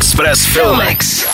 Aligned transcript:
Express 0.00 0.46
Filmex. 0.46 1.24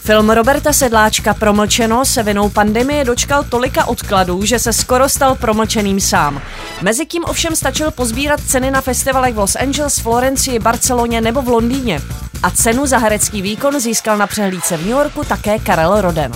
Film 0.00 0.30
Roberta 0.30 0.72
Sedláčka 0.72 1.34
Promlčeno 1.34 2.04
se 2.04 2.22
vinou 2.22 2.48
pandemie 2.48 3.04
dočkal 3.04 3.44
tolika 3.44 3.84
odkladů, 3.84 4.44
že 4.44 4.58
se 4.58 4.72
skoro 4.72 5.08
stal 5.08 5.34
promlčeným 5.34 6.00
sám. 6.00 6.42
Mezitím 6.82 7.24
ovšem 7.24 7.56
stačil 7.56 7.90
pozbírat 7.90 8.40
ceny 8.46 8.70
na 8.70 8.80
festivalech 8.80 9.34
v 9.34 9.38
Los 9.38 9.56
Angeles, 9.56 9.98
Florencii, 9.98 10.58
Barceloně 10.58 11.20
nebo 11.20 11.42
v 11.42 11.48
Londýně. 11.48 12.00
A 12.42 12.50
cenu 12.50 12.86
za 12.86 12.98
herecký 12.98 13.42
výkon 13.42 13.80
získal 13.80 14.18
na 14.18 14.26
přehlídce 14.26 14.76
v 14.76 14.80
New 14.80 14.90
Yorku 14.90 15.24
také 15.24 15.58
Karel 15.58 16.00
Roden. 16.00 16.32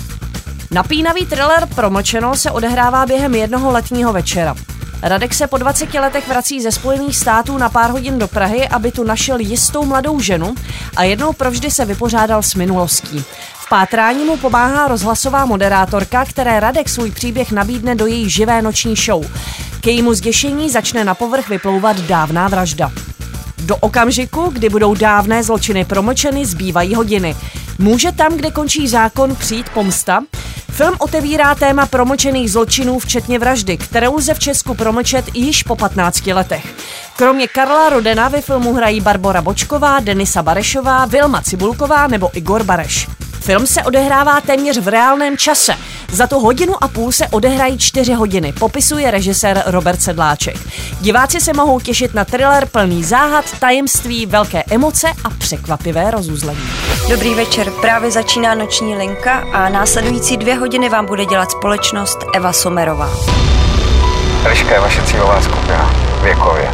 Napínavý 0.70 1.26
thriller 1.26 1.68
Promlčeno 1.74 2.36
se 2.36 2.50
odehrává 2.50 3.06
během 3.06 3.34
jednoho 3.34 3.72
letního 3.72 4.12
večera. 4.12 4.54
Radek 5.02 5.34
se 5.34 5.46
po 5.46 5.58
20 5.58 5.94
letech 5.94 6.28
vrací 6.28 6.62
ze 6.62 6.72
Spojených 6.72 7.16
států 7.16 7.58
na 7.58 7.68
pár 7.68 7.90
hodin 7.90 8.18
do 8.18 8.28
Prahy, 8.28 8.68
aby 8.68 8.92
tu 8.92 9.04
našel 9.04 9.38
jistou 9.38 9.84
mladou 9.84 10.20
ženu 10.20 10.54
a 10.96 11.04
jednou 11.04 11.32
provždy 11.32 11.70
se 11.70 11.84
vypořádal 11.84 12.42
s 12.42 12.54
minulostí. 12.54 13.24
V 13.54 13.68
pátrání 13.68 14.24
mu 14.24 14.36
pomáhá 14.36 14.88
rozhlasová 14.88 15.46
moderátorka, 15.46 16.24
které 16.24 16.60
Radek 16.60 16.88
svůj 16.88 17.10
příběh 17.10 17.52
nabídne 17.52 17.94
do 17.94 18.06
její 18.06 18.30
živé 18.30 18.62
noční 18.62 18.94
show. 18.96 19.26
K 19.80 19.86
jejímu 19.86 20.14
zděšení 20.14 20.70
začne 20.70 21.04
na 21.04 21.14
povrch 21.14 21.48
vyplouvat 21.48 22.00
dávná 22.00 22.48
vražda. 22.48 22.92
Do 23.58 23.76
okamžiku, 23.76 24.50
kdy 24.52 24.68
budou 24.68 24.94
dávné 24.94 25.42
zločiny 25.42 25.84
promlčeny, 25.84 26.46
zbývají 26.46 26.94
hodiny. 26.94 27.36
Může 27.78 28.12
tam, 28.12 28.32
kde 28.32 28.50
končí 28.50 28.88
zákon, 28.88 29.36
přijít 29.36 29.68
pomsta? 29.68 30.22
Film 30.78 30.94
otevírá 30.98 31.54
téma 31.54 31.86
promlčených 31.86 32.50
zločinů, 32.50 32.98
včetně 32.98 33.38
vraždy, 33.38 33.76
kterou 33.76 34.16
lze 34.16 34.34
v 34.34 34.38
Česku 34.38 34.74
promlčet 34.74 35.24
již 35.34 35.62
po 35.62 35.76
15 35.76 36.26
letech. 36.26 36.74
Kromě 37.16 37.48
Karla 37.48 37.88
Rodena 37.88 38.28
ve 38.28 38.40
filmu 38.40 38.74
hrají 38.74 39.00
Barbara 39.00 39.42
Bočková, 39.42 40.00
Denisa 40.00 40.42
Barešová, 40.42 41.06
Vilma 41.06 41.42
Cibulková 41.42 42.06
nebo 42.06 42.30
Igor 42.32 42.64
Bareš. 42.64 43.08
Film 43.40 43.66
se 43.66 43.82
odehrává 43.82 44.40
téměř 44.40 44.78
v 44.78 44.88
reálném 44.88 45.36
čase. 45.36 45.76
Za 46.12 46.26
tu 46.26 46.40
hodinu 46.40 46.84
a 46.84 46.88
půl 46.88 47.12
se 47.12 47.28
odehrají 47.28 47.78
čtyři 47.78 48.12
hodiny, 48.14 48.52
popisuje 48.52 49.10
režisér 49.10 49.62
Robert 49.66 50.02
Sedláček. 50.02 50.56
Diváci 51.00 51.40
se 51.40 51.52
mohou 51.52 51.80
těšit 51.80 52.14
na 52.14 52.24
thriller 52.24 52.66
plný 52.66 53.04
záhad, 53.04 53.44
tajemství, 53.60 54.26
velké 54.26 54.62
emoce 54.70 55.08
a 55.24 55.30
překvapivé 55.30 56.10
rozuzlení. 56.10 56.60
Dobrý 57.10 57.34
večer, 57.34 57.70
právě 57.80 58.10
začíná 58.10 58.54
noční 58.54 58.94
linka 58.96 59.44
a 59.52 59.68
následující 59.68 60.36
dvě 60.36 60.54
hodiny 60.54 60.88
vám 60.88 61.06
bude 61.06 61.26
dělat 61.26 61.50
společnost 61.50 62.18
Eva 62.34 62.52
Somerová. 62.52 63.10
Eliška 64.44 64.74
je 64.74 64.80
vaše 64.80 65.02
cílová 65.02 65.42
skupina, 65.42 65.94
věkově. 66.22 66.70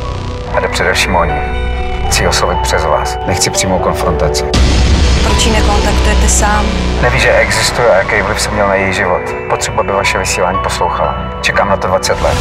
A 0.55 0.61
jde 0.61 0.69
především 0.69 1.17
o 1.17 1.25
ní. 1.25 1.41
Chci 2.09 2.29
oslovit 2.29 2.59
přes 2.63 2.83
vás. 2.83 3.17
Nechci 3.27 3.51
přímou 3.51 3.79
konfrontaci. 3.79 4.45
Proč 5.25 5.47
ji 5.47 5.53
nekontaktujete 5.53 6.29
sám? 6.29 6.67
Neví, 7.03 7.21
že 7.21 7.33
existuje 7.33 7.91
a 7.91 7.97
jaký 7.97 8.23
vliv 8.23 8.41
jsem 8.41 8.53
měl 8.53 8.69
na 8.69 8.75
její 8.75 8.93
život. 8.93 9.23
Potřeba 9.51 9.83
by 9.83 9.93
vaše 9.93 10.19
vysílání 10.19 10.59
poslouchala. 10.63 11.39
Čekám 11.43 11.69
na 11.69 11.77
to 11.77 11.87
20 11.87 12.21
let. 12.21 12.39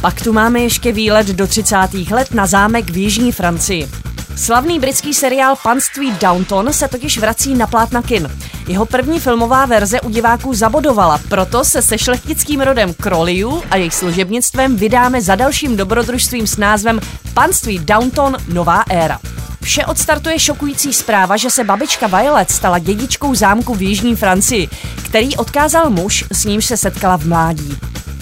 Pak 0.00 0.22
tu 0.22 0.32
máme 0.32 0.60
ještě 0.60 0.92
výlet 0.92 1.26
do 1.26 1.46
30. 1.46 1.76
let 2.10 2.34
na 2.34 2.46
zámek 2.46 2.90
v 2.90 2.96
Jižní 2.96 3.32
Francii. 3.32 3.88
Slavný 4.36 4.80
britský 4.80 5.14
seriál 5.14 5.56
Panství 5.62 6.12
Downton 6.12 6.72
se 6.72 6.88
totiž 6.88 7.18
vrací 7.18 7.54
na 7.54 7.66
plátna 7.66 8.02
kin. 8.02 8.30
Jeho 8.68 8.86
první 8.86 9.20
filmová 9.20 9.66
verze 9.66 10.00
u 10.00 10.10
diváků 10.10 10.54
zabodovala, 10.54 11.20
proto 11.28 11.64
se 11.64 11.82
se 11.82 11.98
šlechtickým 11.98 12.60
rodem 12.60 12.94
Kroliů 12.94 13.62
a 13.70 13.76
jejich 13.76 13.94
služebnictvem 13.94 14.76
vydáme 14.76 15.20
za 15.20 15.34
dalším 15.34 15.76
dobrodružstvím 15.76 16.46
s 16.46 16.56
názvem 16.56 17.00
Panství 17.34 17.78
Downton 17.78 18.36
Nová 18.52 18.84
éra. 18.90 19.18
Vše 19.66 19.86
odstartuje 19.86 20.38
šokující 20.38 20.92
zpráva, 20.92 21.36
že 21.36 21.50
se 21.50 21.64
babička 21.64 22.06
Violet 22.06 22.50
stala 22.50 22.78
dědičkou 22.78 23.34
zámku 23.34 23.74
v 23.74 23.82
Jižní 23.82 24.16
Francii, 24.16 24.68
který 25.04 25.36
odkázal 25.36 25.90
muž, 25.90 26.24
s 26.32 26.44
nímž 26.44 26.64
se 26.64 26.76
setkala 26.76 27.16
v 27.16 27.26
mládí. 27.26 27.76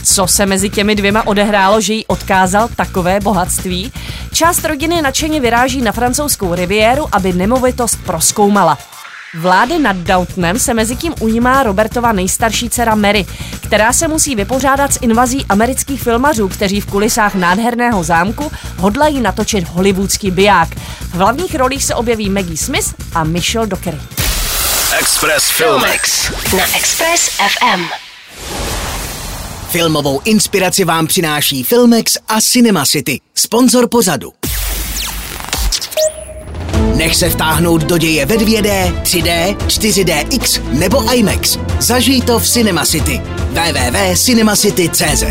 Co 0.04 0.26
se 0.26 0.46
mezi 0.46 0.70
těmi 0.70 0.94
dvěma 0.94 1.26
odehrálo, 1.26 1.80
že 1.80 1.94
jí 1.94 2.06
odkázal 2.06 2.68
takové 2.76 3.20
bohatství? 3.20 3.92
Část 4.32 4.64
rodiny 4.64 5.02
nadšeně 5.02 5.40
vyráží 5.40 5.82
na 5.82 5.92
francouzskou 5.92 6.54
riviéru, 6.54 7.08
aby 7.12 7.32
nemovitost 7.32 7.98
proskoumala. 8.04 8.78
Vlády 9.34 9.78
nad 9.78 9.96
Downtonem 9.96 10.58
se 10.58 10.74
mezi 10.74 10.96
tím 10.96 11.14
ujímá 11.20 11.62
Robertova 11.62 12.12
nejstarší 12.12 12.70
dcera 12.70 12.94
Mary, 12.94 13.26
která 13.60 13.92
se 13.92 14.08
musí 14.08 14.34
vypořádat 14.34 14.92
s 14.92 14.98
invazí 15.00 15.46
amerických 15.48 16.02
filmařů, 16.02 16.48
kteří 16.48 16.80
v 16.80 16.86
kulisách 16.86 17.34
nádherného 17.34 18.04
zámku 18.04 18.52
hodlají 18.76 19.20
natočit 19.20 19.68
hollywoodský 19.68 20.30
biják. 20.30 20.68
V 21.00 21.14
hlavních 21.14 21.54
rolích 21.54 21.84
se 21.84 21.94
objeví 21.94 22.30
Maggie 22.30 22.56
Smith 22.56 22.94
a 23.14 23.24
Michelle 23.24 23.66
Dockery. 23.66 23.98
Express 24.98 25.50
Filmex. 25.50 26.30
Na 26.56 26.76
Express 26.76 27.28
FM. 27.28 27.84
Filmovou 29.68 30.20
inspiraci 30.24 30.84
vám 30.84 31.06
přináší 31.06 31.62
Filmex 31.62 32.16
a 32.28 32.40
Cinema 32.40 32.86
City, 32.86 33.20
sponzor 33.34 33.88
pozadu. 33.88 34.32
Nech 36.94 37.16
se 37.16 37.30
vtáhnout 37.30 37.82
do 37.84 37.98
děje 37.98 38.26
ve 38.26 38.36
2D, 38.36 39.02
3D, 39.02 39.56
4DX 39.56 40.62
nebo 40.68 41.14
IMAX. 41.14 41.58
Zažij 41.78 42.22
to 42.22 42.38
v 42.38 42.48
Cinema 42.48 42.86
City. 42.86 43.22
www.cinemacity.cz 43.50 45.24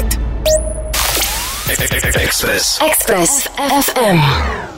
Express. 2.15 2.79
Express 2.81 3.47
FM. 3.81 4.72